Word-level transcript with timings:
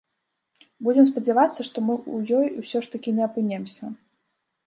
Будзем 0.87 1.05
спадзявацца, 1.09 1.65
што 1.67 1.83
мы 1.89 1.93
ў 1.97 2.39
ёй 2.39 2.47
усё 2.65 2.77
ж 2.87 2.93
такі 2.93 3.09
не 3.17 3.23
апынёмся. 3.29 3.85